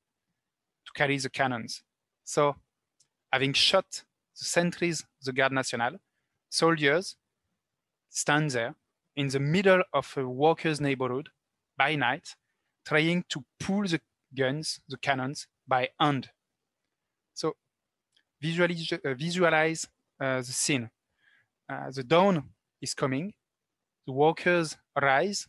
[0.87, 1.83] to carry the cannons.
[2.25, 2.57] So,
[3.33, 4.05] having shot
[4.39, 5.99] the sentries, the Garde Nationale,
[6.51, 7.17] soldiers
[8.09, 8.75] stand there
[9.17, 11.29] in the middle of a workers' neighborhood
[11.77, 12.37] by night,
[12.87, 14.01] trying to pull the
[14.37, 16.31] guns, the cannons, by hand.
[17.35, 17.57] So,
[18.41, 19.89] visualize, uh, visualize
[20.21, 20.91] uh, the scene.
[21.69, 23.35] Uh, the dawn is coming.
[24.07, 25.49] The workers rise.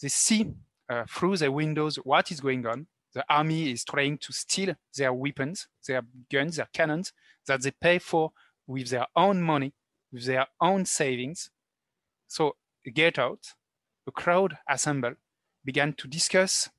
[0.00, 0.52] They see
[0.88, 2.86] uh, through their windows what is going on.
[3.14, 7.12] The army is trying to steal their weapons, their guns, their cannons
[7.46, 8.32] that they pay for
[8.66, 9.74] with their own money,
[10.12, 11.50] with their own savings.
[12.26, 12.56] So
[12.94, 13.54] get out,
[14.06, 15.16] a crowd assembled,
[15.64, 16.70] began to discuss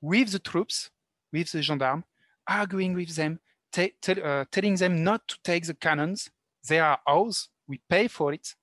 [0.00, 0.90] with the troops,
[1.32, 2.04] with the gendarmes,
[2.46, 3.40] arguing with them,
[3.76, 6.30] uh, telling them not to take the cannons.
[6.68, 8.54] They are ours, we pay for it.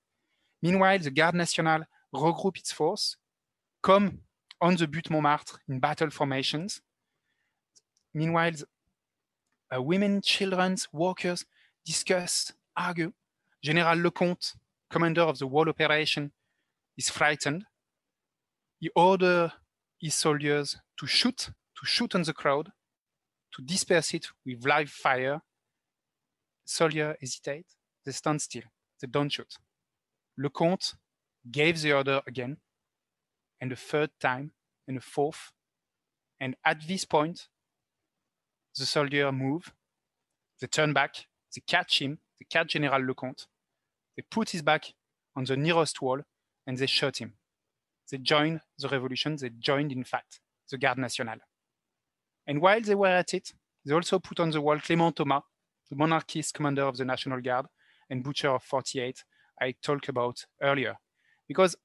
[0.62, 3.16] Meanwhile, the Garde Nationale regroup its force,
[3.82, 4.20] come
[4.60, 6.82] on the Butte Montmartre in battle formations.
[8.12, 8.52] Meanwhile,
[9.74, 11.46] uh, women, children, workers
[11.84, 13.12] discuss, argue.
[13.62, 14.56] General Lecomte,
[14.90, 16.32] commander of the whole operation,
[16.96, 17.64] is frightened.
[18.78, 19.50] He orders
[20.00, 22.72] his soldiers to shoot, to shoot on the crowd,
[23.54, 25.42] to disperse it with live fire.
[26.64, 27.66] Soldiers hesitate,
[28.04, 28.62] they stand still,
[29.00, 29.54] they don't shoot.
[30.40, 30.94] Lecomte
[31.50, 32.56] gave the order again,
[33.60, 34.52] and a third time,
[34.88, 35.52] and a fourth.
[36.40, 37.48] And at this point,
[38.78, 39.72] the soldier move,
[40.60, 43.46] they turn back, they catch him, they catch General Lecomte,
[44.16, 44.94] they put his back
[45.36, 46.22] on the nearest wall,
[46.66, 47.34] and they shot him.
[48.10, 51.40] They joined the revolution, they joined, in fact, the Garde Nationale.
[52.46, 53.52] And while they were at it,
[53.84, 55.42] they also put on the wall Clément Thomas,
[55.88, 57.66] the monarchist commander of the National Guard
[58.08, 59.24] and butcher of 48
[59.60, 60.96] I talked about earlier.
[61.46, 61.76] Because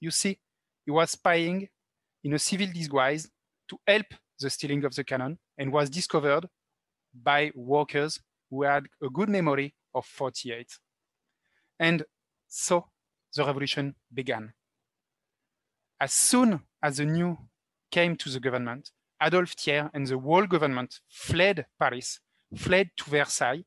[0.00, 0.38] you see,
[0.84, 1.68] he was spying
[2.24, 3.30] in a civil disguise
[3.68, 4.06] to help
[4.40, 6.48] the stealing of the cannon and was discovered
[7.14, 10.78] by workers who had a good memory of 48.
[11.78, 12.04] And
[12.48, 12.86] so
[13.34, 14.52] the revolution began.
[16.00, 17.38] As soon as the new
[17.90, 22.18] came to the government, Adolphe Thiers and the whole government fled Paris,
[22.56, 23.64] fled to Versailles,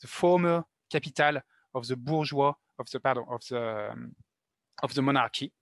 [0.00, 1.40] the former capital
[1.74, 4.14] of the bourgeois of the pardon of the um,
[4.82, 5.52] of the monarchy.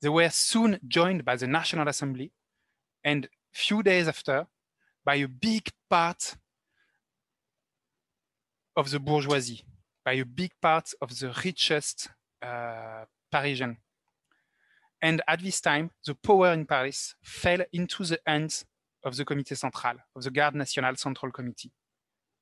[0.00, 2.32] They were soon joined by the National Assembly,
[3.04, 4.46] and few days after,
[5.04, 6.36] by a big part
[8.76, 9.62] of the bourgeoisie,
[10.04, 12.08] by a big part of the richest
[12.42, 13.78] uh, Parisian.
[15.02, 18.64] And at this time, the power in Paris fell into the hands
[19.04, 21.72] of the Comité Central, of the Garde Nationale Central Committee.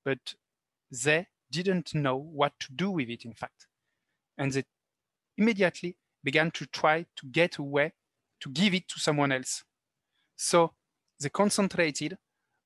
[0.05, 0.35] But
[0.91, 1.27] they
[1.63, 3.67] didn't know what to do with it, in fact.
[4.37, 4.65] And they
[5.39, 7.93] immediately began to try to get away
[8.41, 9.65] to give it to someone else.
[10.37, 10.73] So
[11.21, 12.19] they concentrated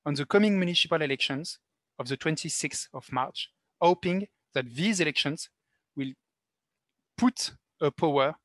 [0.05, 1.59] on the coming municipal elections
[1.99, 5.49] of the 26th of March, hoping that these elections
[5.95, 6.13] will
[7.17, 8.35] put a power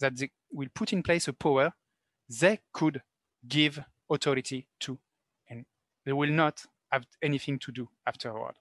[0.00, 1.72] that they will put in place a power
[2.28, 3.02] they could
[3.46, 4.98] give authority to
[5.48, 5.64] and
[6.04, 8.54] they will not have anything to do afterward.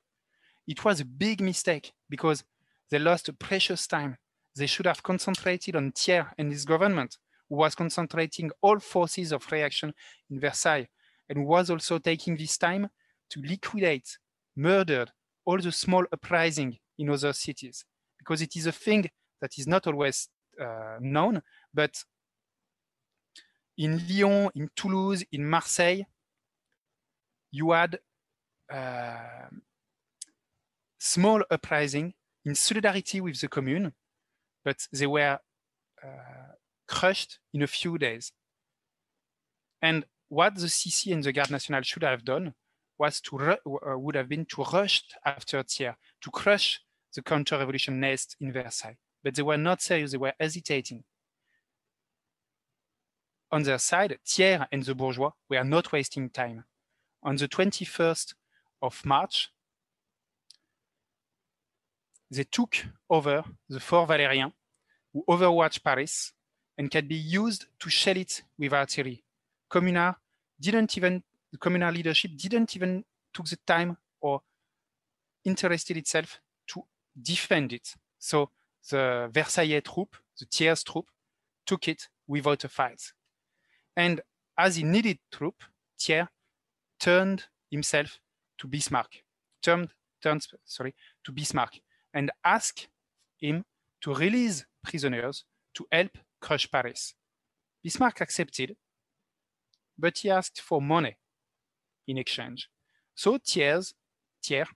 [0.67, 2.43] It was a big mistake because
[2.89, 4.17] they lost precious time.
[4.55, 7.17] They should have concentrated on Thiers and his government,
[7.49, 9.93] who was concentrating all forces of reaction
[10.29, 10.87] in Versailles
[11.29, 12.89] and was also taking this time
[13.29, 14.17] to liquidate,
[14.55, 15.07] murder
[15.45, 17.85] all the small uprising in other cities,
[18.17, 19.09] because it is a thing
[19.41, 21.41] that is not always uh, known,
[21.73, 22.03] but
[23.77, 26.03] in Lyon, in Toulouse, in Marseille,
[27.51, 27.99] you had
[28.71, 29.47] uh,
[31.05, 32.13] small uprising
[32.45, 33.93] in solidarity with the commune,
[34.63, 35.39] but they were
[36.03, 36.07] uh,
[36.87, 38.31] crushed in a few days.
[39.81, 42.55] And what the CC and the Garde Nationale should have done
[42.97, 43.57] was to uh,
[43.97, 46.81] would have been to rush after Thiers to crush
[47.13, 48.97] the counter-revolution nest in Versailles.
[49.23, 51.03] But they were not serious, they were hesitating.
[53.51, 56.63] On their side, Thiers and the bourgeois were not wasting time.
[57.21, 58.33] On the 21st
[58.81, 59.51] of March,
[62.35, 62.75] they took
[63.09, 64.51] over the Fort Valérien,
[65.13, 66.33] who overwatched Paris
[66.77, 69.23] and can be used to shell it with artillery.
[69.69, 70.15] Communard
[70.59, 74.41] didn't even, the communal leadership didn't even took the time or
[75.43, 76.83] interested itself to
[77.21, 77.95] defend it.
[78.19, 78.49] So
[78.89, 81.05] the Versailles troop, the Thiers troop,
[81.65, 83.01] took it without a fight.
[83.95, 84.21] And
[84.57, 85.55] as he needed troop,
[85.99, 86.27] Thiers
[86.99, 88.19] turned himself
[88.57, 89.23] to Bismarck,
[89.61, 89.89] turned,
[90.21, 91.79] turned sorry, to Bismarck,
[92.15, 92.87] and asked
[93.37, 93.65] him
[94.01, 95.43] to release prisoners
[95.75, 97.13] to help crush Paris.
[97.83, 98.75] Bismarck accepted,
[99.99, 101.17] but he asked for money
[102.07, 102.69] in exchange.
[103.13, 103.93] So Thiers,
[104.43, 104.69] Thiers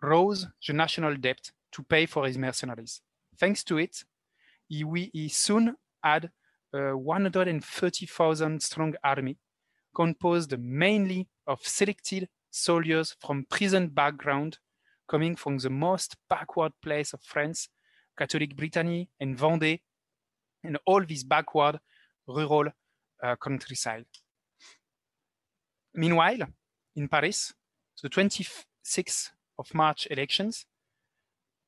[0.00, 3.02] rose the national debt to pay for his mercenaries.
[3.38, 4.04] Thanks to it,
[4.68, 6.30] he, he soon had
[6.72, 9.36] a 130,000 strong army
[9.94, 14.58] composed mainly of selected soldiers from prison background
[15.08, 17.68] coming from the most backward place of France,
[18.16, 19.80] Catholic Brittany and Vendée,
[20.62, 21.80] and all this backward
[22.26, 22.68] rural
[23.22, 24.06] uh, countryside.
[25.94, 26.46] Meanwhile,
[26.94, 27.54] in Paris,
[28.02, 30.66] the 26th of March elections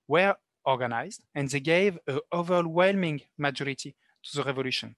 [0.06, 4.96] were organized and they gave an overwhelming majority to the revolution.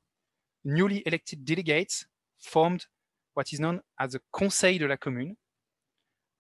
[0.65, 2.07] Newly elected delegates
[2.39, 2.87] formed
[3.35, 5.37] what is known as the Conseil de la Commune,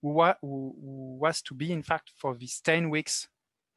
[0.02, 3.28] who, wa who, who was to be, in fact, for these 10 weeks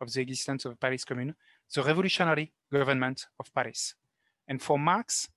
[0.01, 1.35] of the existence of the Paris Commune,
[1.73, 3.95] the revolutionary government of Paris.
[4.47, 5.29] And for Marx,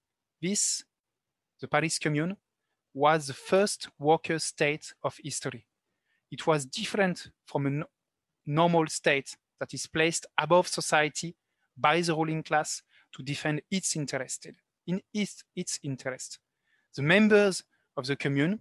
[0.42, 0.84] this,
[1.60, 2.36] the Paris Commune,
[2.94, 5.66] was the first worker state of history.
[6.30, 7.84] It was different from a
[8.46, 11.36] normal state that is placed above society
[11.76, 14.48] by the ruling class to defend its interest
[14.86, 16.38] in its, its interest.
[16.96, 17.62] The members
[17.96, 18.60] of the commune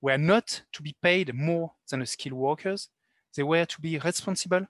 [0.00, 2.88] were not to be paid more than the skilled workers.
[3.36, 4.66] They were to be responsible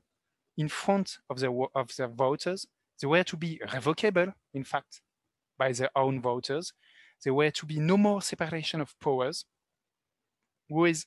[0.57, 2.66] in front of their, of their voters.
[3.01, 5.01] They were to be revocable, in fact,
[5.57, 6.72] by their own voters.
[7.22, 9.45] There were to be no more separation of powers,
[10.68, 11.07] which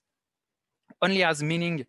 [1.02, 1.86] only has meaning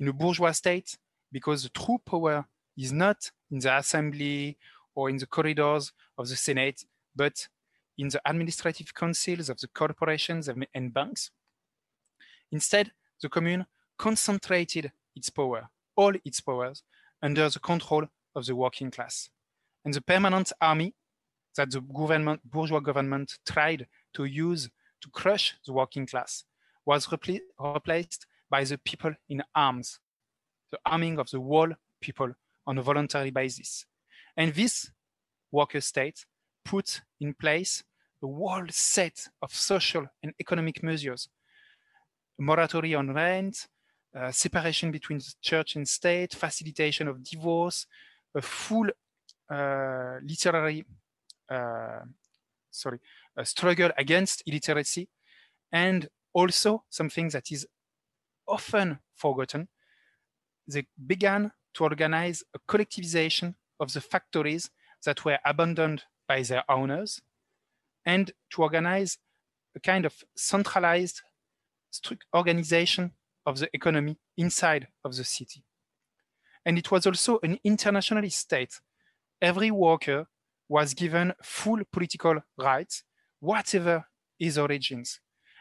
[0.00, 0.96] in a bourgeois state
[1.32, 2.46] because the true power
[2.76, 4.56] is not in the assembly
[4.94, 7.48] or in the corridors of the Senate, but
[7.98, 11.30] in the administrative councils of the corporations and banks.
[12.56, 12.90] Instead,
[13.20, 13.66] the commune
[13.98, 16.82] concentrated its power, all its powers,
[17.20, 19.28] under the control of the working class.
[19.84, 20.94] And the permanent army
[21.56, 24.70] that the government, bourgeois government tried to use
[25.02, 26.44] to crush the working class
[26.86, 30.00] was repl replaced by the people in arms,
[30.70, 32.32] the arming of the whole people
[32.66, 33.84] on a voluntary basis.
[34.34, 34.90] And this
[35.52, 36.24] worker state
[36.64, 37.84] put in place
[38.22, 41.28] a whole set of social and economic measures,
[42.38, 43.68] moratorium on rent,
[44.14, 47.86] uh, separation between church and state, facilitation of divorce,
[48.34, 48.88] a full
[49.50, 50.84] uh, literary
[51.48, 52.00] uh,
[52.70, 52.98] sorry
[53.44, 55.08] struggle against illiteracy,
[55.72, 57.66] and also something that is
[58.46, 59.68] often forgotten.
[60.66, 64.70] They began to organize a collectivization of the factories
[65.04, 67.20] that were abandoned by their owners
[68.04, 69.18] and to organize
[69.74, 71.22] a kind of centralized
[72.34, 73.12] organization
[73.44, 75.64] of the economy inside of the city.
[76.64, 78.80] And it was also an internationalist state.
[79.40, 80.26] Every worker
[80.68, 83.04] was given full political rights,
[83.40, 84.04] whatever
[84.38, 85.20] his origins.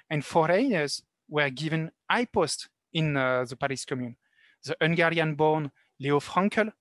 [0.10, 4.16] And foreigners were given high posts in uh, the Paris Commune.
[4.64, 6.72] The Hungarian-born Leo Frankel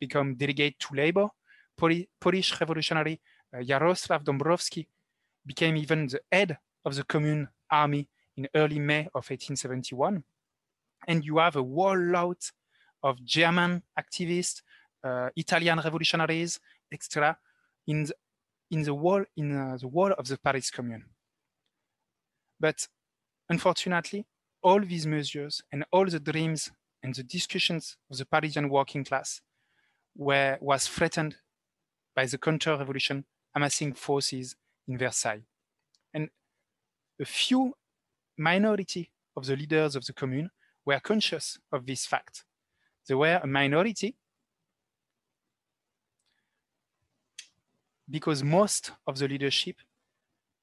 [0.00, 1.28] became delegate to labor.
[1.76, 3.20] Poli Polish revolutionary
[3.54, 4.86] uh, Jaroslav Dąbrowski
[5.44, 10.24] became even the head of the Commune army in early May of 1871
[11.06, 12.50] and you have a whole lot
[13.02, 14.62] of German activists,
[15.04, 16.60] uh, Italian revolutionaries,
[16.92, 17.36] etc.,
[17.86, 18.14] in the,
[18.70, 21.04] in the wall in uh, the wall of the Paris Commune.
[22.58, 22.88] But
[23.48, 24.26] unfortunately,
[24.62, 26.70] all these measures and all the dreams
[27.02, 29.40] and the discussions of the Parisian working class
[30.16, 31.36] were was threatened
[32.14, 33.24] by the counter-revolution
[33.54, 34.56] amassing forces
[34.88, 35.42] in Versailles.
[36.12, 36.30] And
[37.20, 37.74] a few
[38.36, 40.50] minority of the leaders of the commune
[40.84, 42.44] were conscious of this fact.
[43.08, 44.16] They were a minority
[48.08, 49.76] because most of the leadership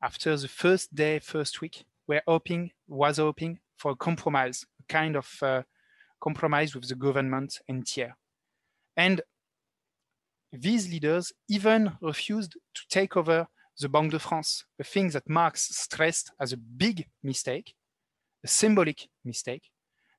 [0.02, 5.16] after the first day, first week, were hoping, was hoping for a compromise, a kind
[5.16, 5.64] of uh,
[6.20, 8.12] compromise with the government and Thiers.
[8.98, 9.22] And
[10.52, 13.48] these leaders even refused to take over
[13.80, 17.76] the Banque de France, a thing that Marx stressed as a big mistake,
[18.44, 19.72] a symbolic mistake,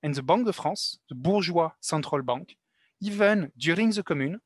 [0.02, 2.56] and the Banque de France, the bourgeois central bank,
[3.00, 4.40] even during the Commune,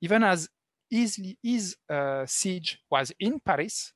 [0.00, 0.48] even as
[0.90, 3.92] his, his uh, siege was in Paris,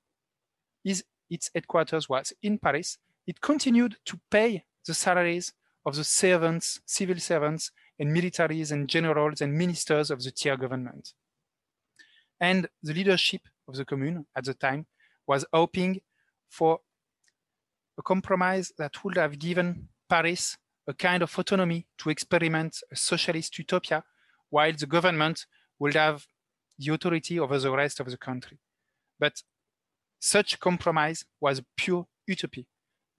[0.84, 5.52] his, its headquarters was in Paris, it continued to pay the salaries
[5.84, 11.12] of the servants, civil servants, and militaries and generals and ministers of the Thiers government.
[12.40, 14.86] And the leadership of the Commune at the time
[15.26, 16.00] was hoping
[16.48, 16.80] for
[17.98, 20.56] a compromise that would have given Paris
[20.86, 24.02] a kind of autonomy to experiment a socialist utopia,
[24.48, 25.44] while the government
[25.78, 26.26] would have
[26.78, 28.58] the authority over the rest of the country.
[29.20, 29.42] But
[30.18, 32.64] such compromise was pure utopia,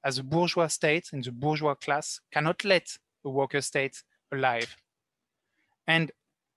[0.03, 4.01] as the bourgeois state and the bourgeois class cannot let a worker state
[4.33, 4.75] alive.
[5.85, 6.11] And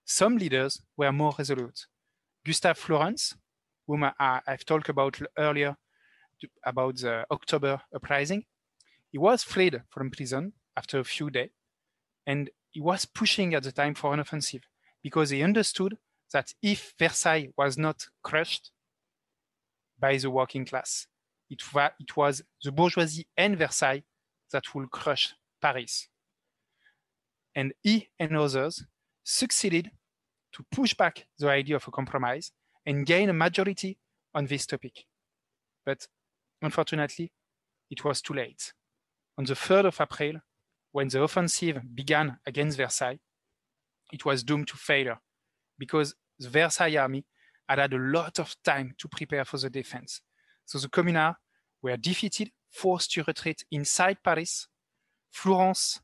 [0.05, 1.87] some leaders were more resolute.
[2.45, 3.35] Gustave Flourens,
[3.87, 5.77] whom I, have talked about earlier
[6.65, 8.45] about the October uprising,
[9.11, 11.51] he was freed from prison after a few days,
[12.27, 14.63] and he was pushing at the time for an offensive
[15.03, 15.99] because he understood
[16.33, 18.71] that if Versailles was not crushed
[19.99, 21.07] by the working class,
[21.51, 24.05] it, wa- it was the bourgeoisie and Versailles
[24.53, 26.09] that will crush Paris.
[27.55, 28.85] And he and others
[29.25, 29.91] succeeded
[30.53, 32.53] to push back the idea of a compromise
[32.87, 33.99] and gain a majority
[34.35, 35.05] on this topic.
[35.85, 36.07] But
[36.61, 37.33] unfortunately,
[37.91, 38.73] it was too late
[39.39, 40.41] on the 3rd of April,
[40.93, 43.19] when the offensive began against Versailles,
[44.13, 45.19] it was doomed to failure
[45.79, 47.25] because the Versailles army
[47.69, 50.21] had had a lot of time to prepare for the defense.
[50.67, 51.37] So the Communards
[51.83, 54.69] were defeated, forced to retreat inside Paris.
[55.35, 56.01] Flourens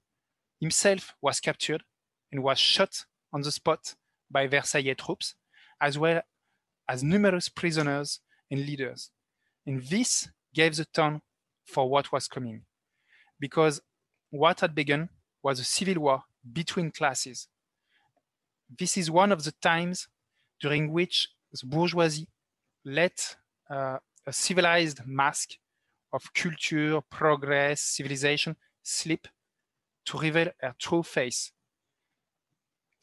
[0.58, 1.82] himself was captured
[2.32, 3.94] and was shot on the spot
[4.30, 5.34] by Versailles troops,
[5.80, 6.22] as well
[6.88, 8.20] as numerous prisoners
[8.50, 9.10] and leaders.
[9.66, 11.20] And this gave the tone
[11.64, 12.62] for what was coming
[13.38, 13.80] because
[14.30, 15.08] what had begun
[15.42, 16.22] was a civil war
[16.52, 17.48] between classes.
[18.78, 20.08] This is one of the times
[20.60, 22.28] during which the bourgeoisie
[22.84, 23.36] let
[23.70, 25.50] uh, a civilized mask
[26.12, 29.28] of culture, progress, civilization slip
[30.06, 31.52] to reveal her true face,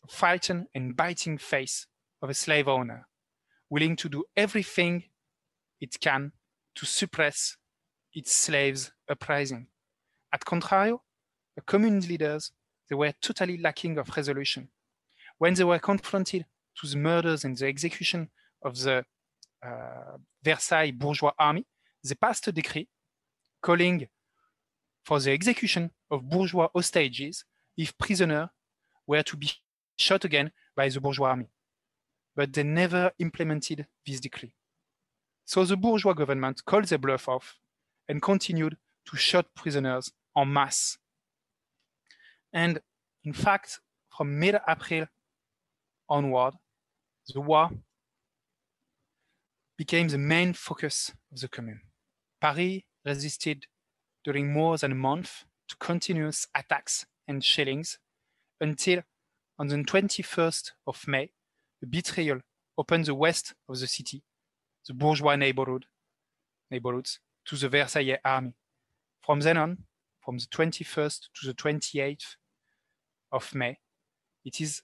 [0.04, 1.88] a frightened and biting face
[2.22, 3.08] of a slave owner,
[3.76, 5.04] willing to do everything
[5.82, 6.32] it can
[6.76, 7.58] to suppress
[8.14, 9.68] its slaves' uprising.
[10.32, 11.02] At contrario,
[11.56, 12.54] the communist leaders,
[12.88, 14.70] they were totally lacking of resolution.
[15.40, 16.46] When they were confronted
[16.78, 18.30] to the murders and the execution
[18.62, 19.04] of the
[19.62, 21.66] uh, Versailles bourgeois army,
[22.02, 22.88] they passed a decree
[23.62, 24.08] calling
[25.04, 27.44] for the execution of bourgeois hostages
[27.76, 28.48] if prisoners
[29.06, 29.52] were to be
[29.98, 31.50] shot again by the bourgeois army.
[32.36, 34.54] But they never implemented this decree.
[35.46, 37.60] So the bourgeois government called their bluff off
[38.08, 40.98] and continued to shoot prisoners en masse.
[42.52, 42.80] And
[43.24, 43.80] in fact,
[44.16, 45.08] from mid-April
[46.10, 46.56] onward,
[47.34, 47.70] the war
[49.78, 51.82] became the main focus of the commune.
[52.42, 53.66] Paris resisted
[54.24, 58.00] during more than a month to continuous attacks and shellings
[58.62, 59.02] until
[59.60, 61.32] on the 21st of May,
[61.84, 62.40] a betrayal
[62.78, 64.24] opened the west of the city,
[64.88, 65.86] the bourgeois neighborhood,
[66.70, 68.54] neighborhoods, to the Versailles army.
[69.22, 69.78] From then on,
[70.24, 72.36] from the 21st to the 28th
[73.32, 73.78] of May,
[74.44, 74.82] it is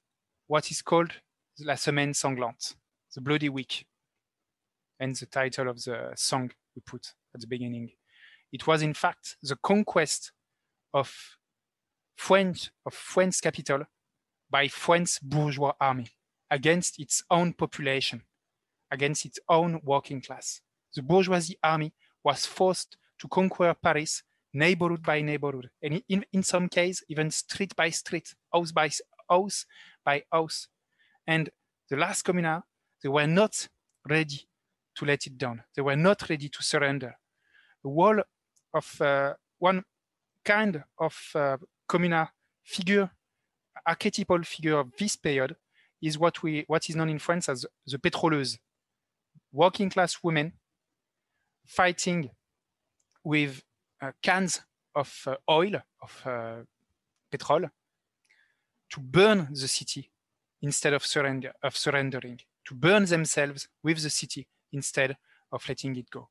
[0.47, 1.11] what is called
[1.59, 2.75] La Semaine Sanglante,
[3.13, 3.85] the Bloody Week,
[4.99, 7.91] and the title of the song we put at the beginning.
[8.51, 10.31] It was in fact the conquest
[10.93, 11.37] of
[12.15, 13.83] France's, of France's capital
[14.49, 16.07] by France's bourgeois army
[16.51, 18.21] against its own population,
[18.91, 20.61] against its own working class.
[20.93, 21.93] The bourgeoisie army
[22.23, 24.21] was forced to conquer Paris
[24.53, 28.91] neighborhood by neighborhood, and in, in some cases, even street by street, house by
[29.29, 29.65] house
[30.05, 30.67] by house.
[31.25, 31.49] And
[31.89, 32.63] the last communal,
[33.01, 33.69] they were not
[34.09, 34.41] ready
[34.95, 35.63] to let it down.
[35.73, 37.15] They were not ready to surrender.
[37.81, 38.19] The wall
[38.73, 39.83] of uh, one
[40.43, 42.27] kind of uh, communal
[42.63, 43.09] figure,
[43.85, 45.55] archetypal figure of this period
[46.01, 48.57] is what we what is known in France as the pétroleuse,
[49.51, 50.53] working class women
[51.65, 52.29] fighting
[53.23, 53.63] with
[54.01, 54.61] uh, cans
[54.95, 56.55] of uh, oil of uh,
[57.31, 57.69] petrol
[58.89, 60.11] to burn the city
[60.61, 65.17] instead of surrender of surrendering, to burn themselves with the city instead
[65.51, 66.29] of letting it go.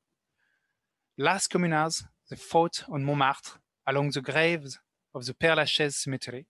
[1.19, 4.79] Last communards, they fought on Montmartre along the graves
[5.15, 6.47] of the Père Lachaise cemetery.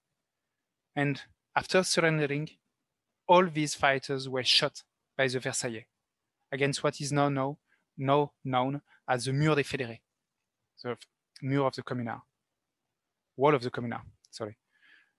[0.95, 1.21] And
[1.57, 2.51] after surrendering,
[3.31, 4.83] all these fighters were shot
[5.17, 5.87] by the Versaillais
[6.51, 7.59] against what is now, now,
[7.97, 10.01] now known as the Mur des Fédérés,
[10.83, 10.97] the
[11.41, 12.23] Mur of the Communard,
[13.37, 14.03] Wall of the Communard,
[14.33, 14.57] sorry.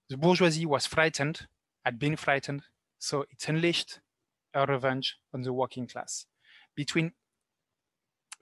[0.09, 1.47] The bourgeoisie was frightened,
[1.86, 2.64] had been frightened,
[2.99, 4.01] so it unleashed
[4.53, 6.26] a revenge on the working class.
[6.76, 7.14] Between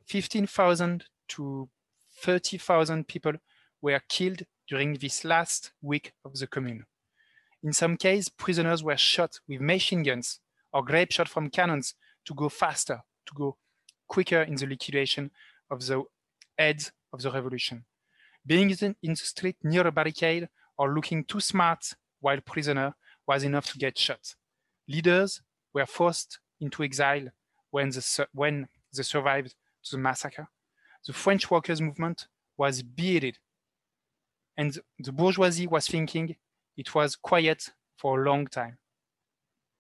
[0.08, 1.70] 15,000 to
[2.18, 3.34] 30,000 people
[3.84, 6.86] were killed during this last week of the commune.
[7.64, 10.40] In some cases, prisoners were shot with machine guns
[10.72, 11.96] or grape shot from cannons
[12.26, 13.58] to go faster, to go
[14.08, 15.32] quicker in the liquidation
[15.70, 16.04] of the
[16.58, 17.86] heads of the revolution.
[18.46, 20.48] Being in the street near a barricade
[20.78, 22.96] or looking too smart while prisoner
[23.28, 24.36] was enough to get shot.
[24.88, 25.42] Leaders
[25.74, 27.28] were forced into exile
[27.72, 29.54] when, the, when they survived
[29.84, 30.48] to the massacre.
[31.06, 33.38] The French workers' movement was beheaded
[34.58, 36.36] and the bourgeoisie was thinking
[36.80, 38.78] it was quiet for a long time.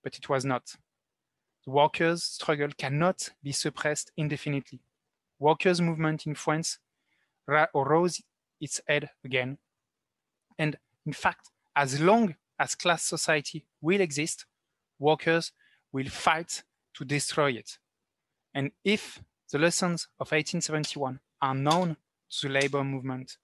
[0.03, 0.75] But it was not.
[1.63, 4.81] The workers' struggle cannot be suppressed indefinitely.
[5.39, 6.77] Workers' movement in France
[7.47, 8.21] rose
[8.59, 9.59] its head again.
[10.57, 10.75] And
[11.05, 14.45] in fact, as long as class society will exist,
[14.99, 15.53] workers
[15.93, 16.63] will fight
[16.95, 17.77] to destroy it.
[18.53, 21.95] And if the lessons of 1871 are known
[22.29, 23.37] to the labor movement